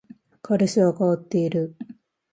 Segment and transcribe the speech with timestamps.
[0.41, 1.75] 彼氏は変わっている